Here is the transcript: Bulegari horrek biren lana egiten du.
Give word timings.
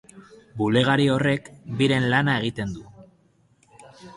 Bulegari 0.61 1.05
horrek 1.17 1.51
biren 1.81 2.09
lana 2.15 2.39
egiten 2.45 2.73
du. 2.79 2.89